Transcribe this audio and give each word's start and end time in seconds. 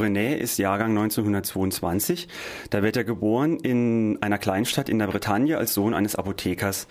René 0.00 0.36
ist 0.36 0.58
Jahrgang 0.58 0.90
1922. 0.90 2.28
Da 2.70 2.82
wird 2.82 2.96
er 2.96 3.04
geboren 3.04 3.58
in 3.58 4.18
einer 4.20 4.38
Kleinstadt 4.38 4.88
in 4.88 4.98
der 4.98 5.06
Bretagne 5.06 5.58
als 5.58 5.74
Sohn 5.74 5.94
eines 5.94 6.16
Apothekers. 6.16 6.86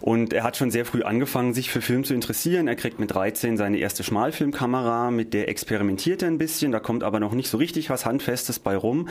Und 0.00 0.32
er 0.32 0.42
hat 0.42 0.56
schon 0.56 0.70
sehr 0.70 0.84
früh 0.84 1.02
angefangen, 1.02 1.54
sich 1.54 1.70
für 1.70 1.80
Film 1.80 2.04
zu 2.04 2.14
interessieren. 2.14 2.68
Er 2.68 2.76
kriegt 2.76 2.98
mit 2.98 3.12
13 3.12 3.56
seine 3.56 3.78
erste 3.78 4.02
Schmalfilmkamera, 4.02 5.10
mit 5.10 5.34
der 5.34 5.48
experimentiert 5.48 6.22
er 6.22 6.28
ein 6.28 6.38
bisschen. 6.38 6.72
Da 6.72 6.80
kommt 6.80 7.02
aber 7.02 7.20
noch 7.20 7.32
nicht 7.32 7.48
so 7.48 7.58
richtig 7.58 7.90
was 7.90 8.06
Handfestes 8.06 8.58
bei 8.58 8.76
rum. 8.76 9.08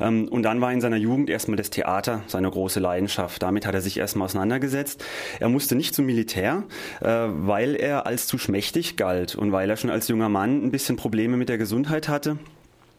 Ähm, 0.00 0.28
und 0.28 0.42
dann 0.42 0.60
war 0.60 0.72
in 0.72 0.80
seiner 0.80 0.96
Jugend 0.96 1.30
erstmal 1.30 1.56
das 1.56 1.70
Theater 1.70 2.22
seine 2.26 2.50
große 2.50 2.80
Leidenschaft. 2.80 3.42
Damit 3.42 3.66
hat 3.66 3.74
er 3.74 3.80
sich 3.80 3.98
erstmal 3.98 4.26
auseinandergesetzt. 4.26 5.04
Er 5.40 5.48
musste 5.48 5.76
nicht 5.76 5.94
zum 5.94 6.06
Militär, 6.06 6.64
äh, 7.00 7.06
weil 7.06 7.76
er 7.76 8.06
als 8.06 8.26
zu 8.26 8.38
schmächtig 8.38 8.96
galt 8.96 9.34
und 9.34 9.52
weil 9.52 9.70
er 9.70 9.76
schon 9.76 9.90
als 9.90 10.08
junger 10.08 10.28
Mann 10.28 10.64
ein 10.64 10.70
bisschen 10.70 10.96
Probleme 10.96 11.36
mit 11.36 11.48
der 11.48 11.58
Gesundheit 11.58 12.08
hatte. 12.08 12.38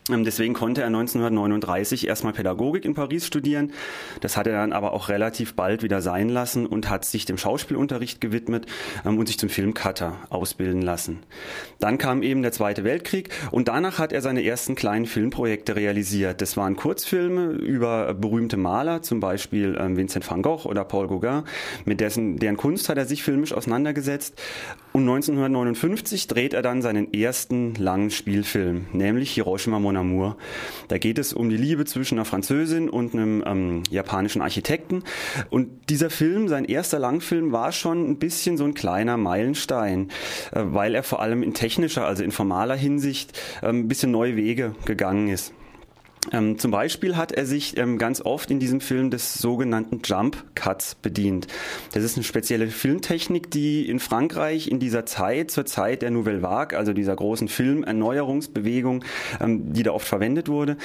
Ähm, 0.10 0.24
deswegen 0.24 0.54
konnte 0.54 0.82
er 0.82 0.88
1939 0.88 2.08
erstmal 2.08 2.34
Pädagogik 2.34 2.86
in 2.86 2.94
Paris 2.94 3.26
studieren. 3.26 3.72
Das 4.22 4.38
hat 4.38 4.48
er 4.48 4.54
dann 4.54 4.74
aber 4.74 4.94
auch 4.94 5.10
relativ 5.10 5.56
bald 5.56 5.84
wieder 5.84 6.02
sein 6.02 6.30
lassen 6.30 6.66
und 6.66 6.90
hat 6.90 7.06
sich 7.06 7.26
dem 7.26 7.38
Schauspielunterricht 7.38 8.22
gewidmet 8.22 8.66
ähm, 9.06 9.18
und 9.18 9.28
sich 9.28 9.38
zum 9.38 9.50
Filmcutter 9.50 10.18
ausbilden 10.30 10.82
lassen. 10.82 11.20
Dann 11.80 11.98
kam 11.98 12.24
eben 12.24 12.42
der 12.42 12.52
Zweite 12.52 12.84
Weltkrieg 12.84 13.30
und 13.52 13.68
danach 13.68 14.00
hat 14.00 14.14
er 14.14 14.22
seine 14.22 14.44
ersten 14.44 14.76
kleinen 14.76 15.06
Filmprojekte 15.06 15.76
realisiert. 15.76 16.42
Das 16.42 16.58
waren 16.58 16.76
Kurzfilme 16.76 17.52
über 17.52 18.14
berühmte 18.14 18.58
Maler, 18.58 19.02
zum 19.02 19.20
Beispiel 19.20 19.78
ähm, 19.80 19.98
Vincent 19.98 20.30
van 20.30 20.42
Gogh 20.42 20.68
oder 20.68 20.84
Paul 20.84 21.08
Gauguin. 21.08 21.44
Mit 21.86 22.00
dessen, 22.00 22.38
deren 22.38 22.58
Kunst 22.58 22.90
hat 22.90 22.98
er 22.98 23.06
sich 23.06 23.24
filmisch 23.24 23.54
auseinandergesetzt. 23.54 24.42
Und 24.98 25.04
1959 25.04 26.26
dreht 26.26 26.56
er 26.56 26.64
dann 26.64 26.82
seinen 26.82 27.14
ersten 27.14 27.76
langen 27.76 28.10
Spielfilm, 28.10 28.88
nämlich 28.94 29.30
Hiroshima 29.30 29.78
Mon 29.78 29.96
Amour. 29.96 30.38
Da 30.88 30.98
geht 30.98 31.20
es 31.20 31.34
um 31.34 31.52
die 31.52 31.56
Liebe 31.56 31.86
zwischen 31.86 32.16
einer 32.16 32.26
Französin 32.26 32.90
und 32.90 33.14
einem 33.14 33.44
ähm, 33.46 33.84
japanischen 33.92 34.42
Architekten. 34.42 35.04
Und 35.52 35.92
dieser 35.92 36.10
Film, 36.10 36.48
sein 36.48 36.66
erster 36.66 36.98
Langfilm, 36.98 37.52
war 37.52 37.74
schon 37.74 38.10
ein 38.10 38.18
bisschen 38.18 38.58
so 38.58 38.64
ein 38.64 38.74
kleiner 38.74 39.18
Meilenstein, 39.18 40.10
äh, 40.52 40.64
weil 40.64 40.96
er 40.96 41.04
vor 41.04 41.22
allem 41.22 41.44
in 41.44 41.54
technischer, 41.54 42.08
also 42.08 42.24
in 42.24 42.32
formaler 42.32 42.76
Hinsicht 42.76 43.40
äh, 43.62 43.68
ein 43.68 43.88
bisschen 43.88 44.10
neue 44.10 44.36
Wege 44.36 44.74
gegangen 44.86 45.28
ist. 45.28 45.54
Ähm, 46.32 46.58
zum 46.58 46.72
Beispiel 46.72 47.16
hat 47.16 47.32
er 47.32 47.46
sich 47.46 47.78
ähm, 47.78 47.98
ganz 47.98 48.22
oft 48.22 48.52
in 48.52 48.60
diesem 48.60 48.82
Film 48.82 49.12
des 49.12 49.36
sogenannten 49.36 50.02
Jump 50.04 50.44
Cuts 50.56 50.96
bedient. 50.96 51.48
Das 51.94 52.04
ist 52.04 52.18
eine 52.18 52.24
spezielle 52.24 52.68
Filmtechnik, 52.68 53.50
die 53.52 53.88
in 53.88 54.00
Frankreich 54.00 54.68
in 54.68 54.80
dieser 54.80 55.06
Zeit, 55.06 55.52
zur 55.52 55.66
Zeit 55.66 56.02
der 56.02 56.12
Nouvelle 56.12 56.42
Vague, 56.42 56.78
also 56.78 56.94
dieser 56.94 57.16
großen 57.16 57.48
Filmerneuerungsbewegung, 57.48 59.04
ähm, 59.40 59.74
die 59.74 59.84
da 59.84 59.92
oft 59.92 60.08
verwendet 60.08 60.50
wurde, 60.50 60.78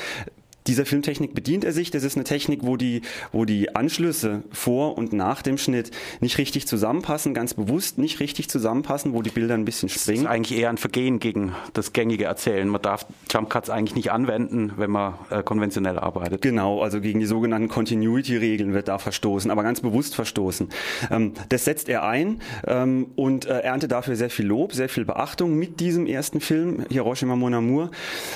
dieser 0.67 0.87
Filmtechnik 0.87 1.35
bedient 1.35 1.65
er 1.65 1.73
sich. 1.73 1.91
Das 1.91 2.05
ist 2.05 2.17
eine 2.17 2.25
Technik, 2.25 2.61
wo 2.63 2.77
die, 2.77 3.03
wo 3.33 3.45
die 3.45 3.75
Anschlüsse 3.75 4.43
vor 4.51 4.97
und 4.97 5.13
nach 5.13 5.43
dem 5.43 5.59
Schnitt 5.59 5.91
nicht 6.21 6.39
richtig 6.39 6.67
zusammenpassen, 6.67 7.35
ganz 7.35 7.55
bewusst 7.55 7.99
nicht 7.99 8.21
richtig 8.21 8.49
zusammenpassen, 8.49 9.13
wo 9.13 9.23
die 9.23 9.31
Bilder 9.31 9.55
ein 9.55 9.65
bisschen 9.65 9.89
springen. 9.89 10.25
Das 10.25 10.25
ist 10.25 10.31
eigentlich 10.31 10.59
eher 10.59 10.71
ein 10.71 10.79
Vergehen 10.79 11.19
gegen 11.19 11.55
das 11.73 11.93
gängige 11.93 12.25
Erzählen. 12.25 12.69
Man 12.69 12.83
darf 12.83 13.07
Jump 13.31 13.51
Cuts 13.51 13.71
eigentlich 13.71 13.95
nicht 13.95 14.13
anwenden, 14.13 14.73
wenn 14.77 14.91
man 14.91 15.15
äh, 15.31 15.43
konventionell 15.43 15.99
arbeitet. 15.99 16.43
Genau, 16.43 16.83
also 16.83 17.01
gegen 17.01 17.21
die 17.21 17.27
sogenannten 17.27 17.69
Continuity-Regeln 17.69 18.73
wird 18.73 18.89
da 18.89 18.99
verstoßen, 18.99 19.51
aber 19.51 19.63
ganz 19.63 19.81
bewusst 19.81 20.15
verstoßen. 20.15 20.69
Ähm, 21.11 21.33
das 21.49 21.65
setzt 21.65 21.89
er 21.89 22.05
ein 22.05 22.41
ähm, 22.67 23.07
und 23.17 23.47
äh, 23.47 23.61
erntet 23.61 23.93
dafür 23.93 24.17
sehr 24.17 24.31
viel 24.31 24.47
Lob, 24.47 24.73
sehr 24.73 24.89
viel 24.89 25.05
Beachtung 25.05 25.59
mit 25.59 25.81
diesem 25.81 26.07
ersten 26.07 26.41
Film, 26.41 26.85
Hiroshima 26.91 27.37
Mon 27.37 27.55
Amour. 27.55 27.91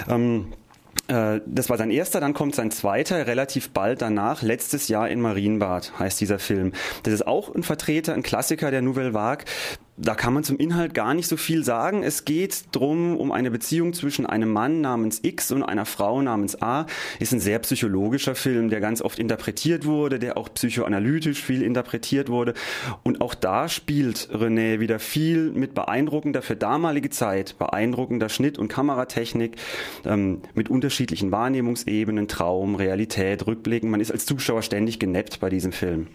Ähm, 0.09 0.47
äh, 0.49 0.66
das 1.09 1.71
war 1.71 1.79
sein 1.79 1.91
erster, 1.91 2.21
dann 2.21 2.35
kommt 2.35 2.55
sein 2.55 2.71
zweiter, 2.71 3.27
relativ 3.27 3.71
bald 3.71 4.03
danach, 4.03 4.43
letztes 4.43 4.89
Jahr 4.89 5.09
in 5.09 5.21
Marienbad 5.21 5.99
heißt 5.99 6.21
dieser 6.21 6.39
Film. 6.39 6.73
Das 7.05 7.15
ist 7.15 7.27
auch 7.27 7.55
ein 7.55 7.63
Vertreter, 7.63 8.15
ein 8.15 8.23
Klassiker 8.23 8.71
der 8.71 8.83
Nouvelle 8.83 9.15
Vague, 9.15 9.45
da 9.97 10.15
kann 10.15 10.35
man 10.35 10.45
zum 10.45 10.59
Inhalt 10.59 10.95
gar 10.95 11.15
nicht 11.15 11.27
so 11.27 11.37
viel 11.37 11.65
sagen. 11.65 12.03
Es 12.03 12.25
geht 12.25 12.65
drum 12.73 13.17
um 13.17 13.33
eine 13.33 13.51
Beziehung 13.51 13.95
zwischen 13.95 14.27
einem 14.27 14.53
Mann 14.53 14.81
namens 14.81 15.21
X 15.23 15.53
und 15.53 15.63
einer 15.63 15.87
Frau 15.87 16.21
namens 16.21 16.61
A. 16.61 16.87
Ist 17.19 17.33
ein 17.33 17.41
sehr 17.41 17.59
psychologischer 17.61 18.35
Film, 18.35 18.69
der 18.69 18.81
ganz 18.81 19.01
oft 19.01 19.19
interpretiert 19.19 19.87
wurde, 19.87 20.19
der 20.19 20.37
auch 20.37 20.53
psychoanalytisch 20.53 21.43
viel 21.43 21.63
interpretiert 21.63 22.29
wurde. 22.29 22.55
Und 23.05 23.21
auch 23.21 23.35
da 23.35 23.69
spielt 23.69 24.29
René 24.33 24.81
wieder 24.81 24.99
viel 24.99 25.51
mit 25.53 25.75
beeindruckender 25.75 26.43
für 26.43 26.57
damalige 26.57 27.11
Zeit, 27.11 27.57
beeindruckender 27.59 28.29
Schnitt- 28.29 28.59
und 28.59 28.69
Kameratechnik, 28.69 29.57
ähm, 30.05 30.43
mit 30.55 30.69
unterschiedlichen 30.69 31.33
Wahrnehmungsebenen, 31.33 32.29
Traum, 32.29 32.75
Realität, 32.75 33.47
Rückblicken. 33.47 33.91
Man 33.91 34.01
ist 34.01 34.13
als 34.13 34.27
Zuschauer 34.27 34.63
ständig 34.63 34.99
geneppt 34.99 35.41
bei 35.41 35.49
diesem 35.49 35.73
Film. 35.73 36.09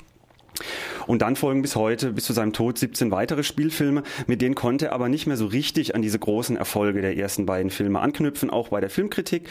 Und 1.07 1.21
dann 1.21 1.35
folgen 1.35 1.61
bis 1.61 1.75
heute, 1.75 2.13
bis 2.13 2.25
zu 2.25 2.33
seinem 2.33 2.53
Tod, 2.53 2.77
17 2.77 3.11
weitere 3.11 3.43
Spielfilme. 3.43 4.03
Mit 4.27 4.41
denen 4.41 4.55
konnte 4.55 4.87
er 4.87 4.93
aber 4.93 5.09
nicht 5.09 5.27
mehr 5.27 5.37
so 5.37 5.45
richtig 5.45 5.95
an 5.95 6.01
diese 6.01 6.19
großen 6.19 6.57
Erfolge 6.57 7.01
der 7.01 7.17
ersten 7.17 7.45
beiden 7.45 7.71
Filme 7.71 7.99
anknüpfen, 7.99 8.49
auch 8.49 8.69
bei 8.69 8.81
der 8.81 8.89
Filmkritik. 8.89 9.47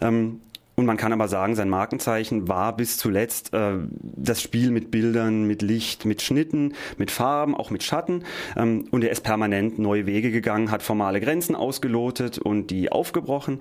Ähm, 0.00 0.40
und 0.80 0.86
man 0.86 0.96
kann 0.96 1.12
aber 1.12 1.28
sagen, 1.28 1.54
sein 1.56 1.68
Markenzeichen 1.68 2.48
war 2.48 2.74
bis 2.74 2.96
zuletzt 2.96 3.52
äh, 3.52 3.74
das 4.00 4.40
Spiel 4.40 4.70
mit 4.70 4.90
Bildern, 4.90 5.44
mit 5.44 5.60
Licht, 5.60 6.06
mit 6.06 6.22
Schnitten, 6.22 6.72
mit 6.96 7.10
Farben, 7.10 7.54
auch 7.54 7.68
mit 7.68 7.82
Schatten. 7.82 8.24
Ähm, 8.56 8.86
und 8.90 9.04
er 9.04 9.10
ist 9.10 9.20
permanent 9.20 9.78
neue 9.78 10.06
Wege 10.06 10.30
gegangen, 10.30 10.70
hat 10.70 10.82
formale 10.82 11.20
Grenzen 11.20 11.54
ausgelotet 11.54 12.38
und 12.38 12.70
die 12.70 12.90
aufgebrochen. 12.90 13.60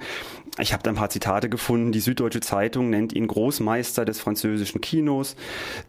Ich 0.60 0.72
habe 0.72 0.82
da 0.82 0.92
ein 0.92 0.96
paar 0.96 1.10
Zitate 1.10 1.50
gefunden. 1.50 1.92
Die 1.92 2.00
Süddeutsche 2.00 2.40
Zeitung 2.40 2.90
nennt 2.90 3.12
ihn 3.12 3.28
Großmeister 3.28 4.06
des 4.06 4.22
französischen 4.22 4.80
Kinos. 4.80 5.36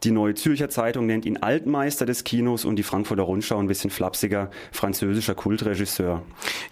Die 0.03 0.11
Neue 0.11 0.35
Zürcher 0.35 0.69
Zeitung 0.69 1.07
nennt 1.07 1.27
ihn 1.27 1.37
Altmeister 1.37 2.07
des 2.07 2.25
Kinos 2.25 2.65
und 2.65 2.75
die 2.75 2.83
Frankfurter 2.83 3.23
Rundschau 3.23 3.59
ein 3.59 3.69
bisschen 3.69 3.91
flapsiger 3.91 4.51
französischer 4.73 5.37
Kultregisseur. 5.37 6.23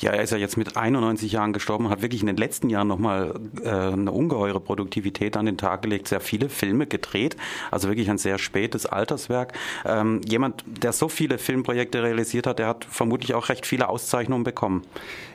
Ja, 0.01 0.11
er 0.11 0.25
ist 0.25 0.31
ja 0.33 0.39
jetzt 0.39 0.57
mit 0.57 0.77
91 0.77 1.31
Jahren 1.31 1.53
gestorben, 1.53 1.91
hat 1.91 2.03
wirklich 2.03 2.23
in 2.23 2.27
den 2.27 2.37
letzten 2.37 2.71
Jahren 2.71 2.89
nochmal 2.89 3.35
äh, 3.63 3.69
eine 3.69 4.11
ungeheure 4.11 4.48
ungeheure 4.49 4.61
Produktivität 4.61 5.37
an 5.37 5.47
den 5.47 5.57
Tag 5.57 5.83
gelegt, 5.83 6.09
sehr 6.09 6.21
viele 6.21 6.49
Filme 6.49 6.87
gedreht, 6.87 7.37
also 7.71 7.89
wirklich 7.89 8.11
ein 8.11 8.19
sehr 8.19 8.39
spätes 8.39 8.87
Alterswerk. 8.87 9.53
Ähm, 9.85 10.21
jemand, 10.27 10.65
der 10.67 10.93
so 10.93 11.09
viele 11.09 11.39
Filmprojekte 11.39 12.03
realisiert 12.03 12.47
hat, 12.47 12.59
der 12.59 12.67
hat 12.67 12.87
vermutlich 12.89 13.35
auch 13.35 13.49
recht 13.49 13.67
viele 13.67 13.89
Auszeichnungen 13.89 14.45
bekommen. 14.45 14.83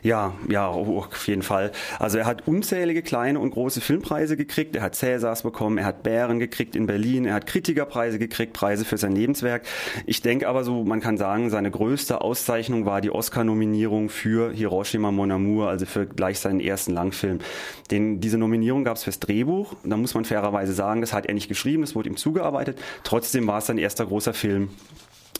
Ja, 0.02 0.34
ja, 0.50 0.68
auf 0.68 1.28
jeden 1.28 1.44
Fall. 1.44 1.72
Also 2.00 2.18
er 2.18 2.26
hat 2.26 2.48
unzählige 2.48 3.04
kleine 3.04 3.40
und 3.40 3.52
große 3.52 3.82
Filmpreise 3.82 4.36
gekriegt. 4.36 4.76
Er 4.76 4.82
hat 4.82 4.96
Cäsars 4.96 5.44
bekommen, 5.44 5.78
er 5.78 5.86
hat 5.86 6.04
Bären 6.04 6.40
gekriegt 6.40 6.76
in 6.76 6.88
Berlin, 6.88 7.26
er 7.26 7.36
hat 7.36 7.46
Kritikerpreise 7.46 8.20
gekriegt, 8.20 8.54
Preise 8.54 8.86
für 8.86 8.98
sein 8.98 9.16
Lebenswerk. 9.16 9.64
Ich 10.06 10.22
denke 10.22 10.48
aber 10.48 10.64
so, 10.64 10.84
man 10.84 11.00
kann 11.00 11.18
sagen, 11.18 11.50
seine 11.50 11.72
größte 11.72 12.22
Auszeichnung 12.22 12.86
war 12.86 13.02
die 13.02 13.12
Oscar-Nominierung 13.12 14.10
für 14.10 14.52
Hiroshima 14.52 15.12
Mon 15.12 15.32
Amour, 15.32 15.70
also 15.70 15.86
für 15.86 16.06
gleich 16.06 16.40
seinen 16.40 16.60
ersten 16.60 16.94
Langfilm. 16.94 17.40
Den, 17.92 18.20
diese 18.20 18.38
Nominierung 18.38 18.84
gab 18.84 18.98
es 18.98 19.03
fürs 19.04 19.20
Drehbuch. 19.20 19.74
Da 19.84 19.98
muss 19.98 20.14
man 20.14 20.26
fairerweise 20.26 20.74
sagen, 20.74 21.02
das 21.02 21.14
hat 21.14 21.26
er 21.26 21.34
nicht 21.34 21.48
geschrieben, 21.48 21.82
das 21.82 21.96
wurde 21.96 22.10
ihm 22.10 22.18
zugearbeitet. 22.18 22.80
Trotzdem 23.04 23.48
war 23.48 23.60
es 23.60 23.68
sein 23.68 23.78
erster 23.78 24.06
großer 24.06 24.34
Film. 24.34 24.70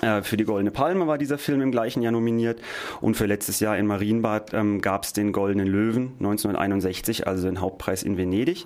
Äh, 0.04 0.22
für 0.22 0.38
die 0.38 0.44
Goldene 0.44 0.72
Palme 0.72 1.08
war 1.08 1.18
dieser 1.18 1.38
Film 1.38 1.62
im 1.62 1.72
gleichen 1.72 2.02
Jahr 2.02 2.12
nominiert 2.12 2.62
und 3.02 3.16
für 3.16 3.26
letztes 3.26 3.60
Jahr 3.60 3.78
in 3.78 3.88
Marienbad 3.88 4.54
ähm, 4.54 4.82
gab 4.82 5.04
es 5.04 5.14
den 5.14 5.32
Goldenen 5.32 5.68
Löwen 5.68 6.14
1961, 6.20 7.28
also 7.28 7.48
den 7.48 7.62
Hauptpreis 7.62 8.04
in 8.04 8.18
Venedig. 8.18 8.66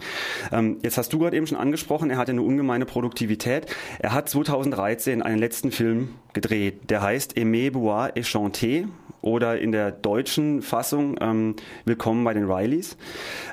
Ähm, 0.52 0.78
jetzt 0.82 0.98
hast 0.98 1.14
du 1.14 1.20
gerade 1.20 1.38
eben 1.38 1.48
schon 1.48 1.58
angesprochen, 1.58 2.10
er 2.10 2.18
hatte 2.18 2.32
eine 2.32 2.42
ungemeine 2.42 2.86
Produktivität. 2.86 3.68
Er 4.00 4.14
hat 4.14 4.30
2013 4.30 5.22
einen 5.22 5.38
letzten 5.38 5.72
Film 5.72 6.10
gedreht, 6.34 6.90
der 6.90 7.02
heißt 7.02 7.38
Aimé 7.38 7.72
bois 7.72 8.10
et 8.16 8.26
chanter 8.26 8.88
oder 9.22 9.60
in 9.60 9.72
der 9.72 9.92
deutschen 9.92 10.62
Fassung 10.62 11.18
ähm, 11.20 11.56
Willkommen 11.86 12.24
bei 12.24 12.34
den 12.34 12.50
Rileys. 12.50 12.98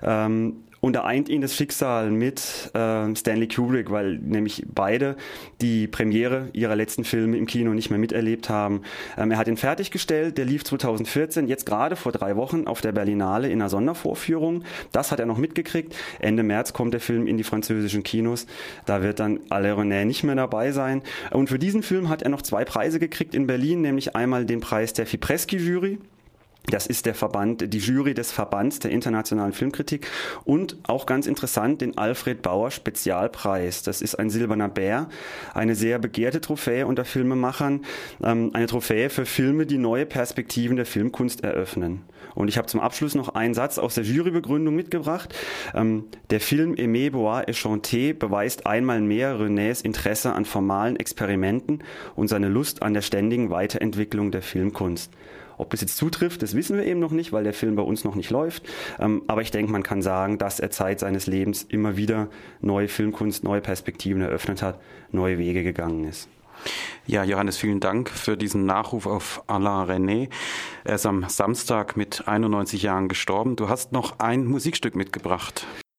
Ähm, 0.02 0.64
und 0.84 0.92
da 0.92 1.04
eint 1.04 1.30
ihn 1.30 1.40
das 1.40 1.56
Schicksal 1.56 2.10
mit 2.10 2.70
äh, 2.74 3.16
Stanley 3.16 3.48
Kubrick, 3.48 3.90
weil 3.90 4.18
nämlich 4.18 4.66
beide 4.66 5.16
die 5.62 5.86
Premiere 5.86 6.50
ihrer 6.52 6.76
letzten 6.76 7.04
Filme 7.04 7.38
im 7.38 7.46
Kino 7.46 7.72
nicht 7.72 7.88
mehr 7.88 7.98
miterlebt 7.98 8.50
haben. 8.50 8.82
Ähm, 9.16 9.30
er 9.30 9.38
hat 9.38 9.48
ihn 9.48 9.56
fertiggestellt, 9.56 10.36
der 10.36 10.44
lief 10.44 10.62
2014, 10.62 11.48
jetzt 11.48 11.64
gerade 11.64 11.96
vor 11.96 12.12
drei 12.12 12.36
Wochen 12.36 12.66
auf 12.66 12.82
der 12.82 12.92
Berlinale 12.92 13.48
in 13.48 13.62
einer 13.62 13.70
Sondervorführung. 13.70 14.64
Das 14.92 15.10
hat 15.10 15.20
er 15.20 15.24
noch 15.24 15.38
mitgekriegt. 15.38 15.96
Ende 16.20 16.42
März 16.42 16.74
kommt 16.74 16.92
der 16.92 17.00
Film 17.00 17.26
in 17.26 17.38
die 17.38 17.44
französischen 17.44 18.02
Kinos. 18.02 18.46
Da 18.84 19.02
wird 19.02 19.20
dann 19.20 19.40
Alain 19.48 19.90
René 19.90 20.04
nicht 20.04 20.22
mehr 20.22 20.34
dabei 20.34 20.70
sein. 20.72 21.00
Und 21.30 21.48
für 21.48 21.58
diesen 21.58 21.82
Film 21.82 22.10
hat 22.10 22.20
er 22.20 22.28
noch 22.28 22.42
zwei 22.42 22.66
Preise 22.66 22.98
gekriegt 22.98 23.34
in 23.34 23.46
Berlin, 23.46 23.80
nämlich 23.80 24.14
einmal 24.14 24.44
den 24.44 24.60
Preis 24.60 24.92
der 24.92 25.06
Fipreschi-Jury 25.06 25.98
Das 26.70 26.86
ist 26.86 27.04
der 27.04 27.14
Verband, 27.14 27.74
die 27.74 27.78
Jury 27.78 28.14
des 28.14 28.32
Verbands 28.32 28.78
der 28.78 28.90
internationalen 28.90 29.52
Filmkritik 29.52 30.06
und 30.44 30.78
auch 30.84 31.04
ganz 31.04 31.26
interessant 31.26 31.82
den 31.82 31.98
Alfred 31.98 32.40
Bauer 32.40 32.70
Spezialpreis. 32.70 33.82
Das 33.82 34.00
ist 34.00 34.14
ein 34.14 34.30
silberner 34.30 34.70
Bär, 34.70 35.08
eine 35.52 35.74
sehr 35.74 35.98
begehrte 35.98 36.40
Trophäe 36.40 36.86
unter 36.86 37.04
Filmemachern, 37.04 37.84
ähm, 38.22 38.50
eine 38.54 38.66
Trophäe 38.66 39.10
für 39.10 39.26
Filme, 39.26 39.66
die 39.66 39.76
neue 39.76 40.06
Perspektiven 40.06 40.76
der 40.76 40.86
Filmkunst 40.86 41.44
eröffnen. 41.44 42.02
Und 42.34 42.48
ich 42.48 42.56
habe 42.56 42.66
zum 42.66 42.80
Abschluss 42.80 43.14
noch 43.14 43.34
einen 43.34 43.54
Satz 43.54 43.78
aus 43.78 43.94
der 43.94 44.04
Jurybegründung 44.04 44.74
mitgebracht. 44.74 45.34
Ähm, 45.74 46.04
der 46.30 46.40
Film 46.40 46.72
Aimé 46.74 47.10
Bois 47.10 47.42
et 47.46 47.56
Chanté 47.56 48.14
beweist 48.14 48.66
einmal 48.66 49.02
mehr 49.02 49.38
Renés 49.38 49.84
Interesse 49.84 50.32
an 50.32 50.46
formalen 50.46 50.96
Experimenten 50.96 51.84
und 52.16 52.28
seine 52.28 52.48
Lust 52.48 52.82
an 52.82 52.94
der 52.94 53.02
ständigen 53.02 53.50
Weiterentwicklung 53.50 54.30
der 54.30 54.42
Filmkunst. 54.42 55.10
Ob 55.58 55.70
das 55.70 55.80
jetzt 55.80 55.96
zutrifft, 55.96 56.42
das 56.42 56.54
wissen 56.54 56.76
wir 56.76 56.84
eben 56.84 57.00
noch 57.00 57.10
nicht, 57.10 57.32
weil 57.32 57.44
der 57.44 57.54
Film 57.54 57.76
bei 57.76 57.82
uns 57.82 58.04
noch 58.04 58.14
nicht 58.14 58.30
läuft. 58.30 58.64
Ähm, 58.98 59.22
aber 59.26 59.42
ich 59.42 59.50
denke, 59.50 59.72
man 59.72 59.82
kann 59.82 60.02
sagen, 60.02 60.38
dass 60.38 60.60
er 60.60 60.70
Zeit 60.70 61.00
seines 61.00 61.26
Lebens 61.26 61.62
immer 61.62 61.96
wieder 61.96 62.28
neue 62.60 62.88
Filmkunst, 62.88 63.44
neue 63.44 63.60
Perspektiven 63.60 64.22
eröffnet 64.22 64.62
hat, 64.62 64.80
neue 65.10 65.38
Wege 65.38 65.62
gegangen 65.62 66.04
ist. 66.04 66.28
Ja, 67.06 67.24
Johannes, 67.24 67.58
vielen 67.58 67.80
Dank 67.80 68.08
für 68.08 68.36
diesen 68.36 68.64
Nachruf 68.64 69.06
auf 69.06 69.42
Alain 69.46 70.08
René. 70.08 70.28
Er 70.84 70.94
ist 70.94 71.06
am 71.06 71.28
Samstag 71.28 71.96
mit 71.96 72.26
91 72.26 72.82
Jahren 72.82 73.08
gestorben. 73.08 73.56
Du 73.56 73.68
hast 73.68 73.92
noch 73.92 74.18
ein 74.18 74.46
Musikstück 74.46 74.96
mitgebracht. 74.96 75.66